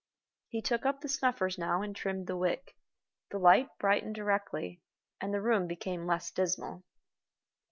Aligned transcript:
He 0.47 0.63
took 0.63 0.83
up 0.83 1.01
the 1.01 1.07
snuffers 1.07 1.59
now 1.59 1.83
and 1.83 1.95
trimmed 1.95 2.25
the 2.25 2.35
wick. 2.35 2.75
The 3.29 3.37
light 3.37 3.69
brightened 3.77 4.15
directly, 4.15 4.81
and 5.19 5.31
the 5.31 5.41
room 5.43 5.67
became 5.67 6.07
less 6.07 6.31
dismal. 6.31 6.81